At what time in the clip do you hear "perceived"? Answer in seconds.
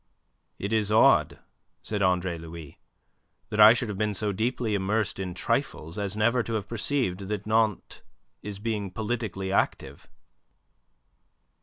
6.67-7.27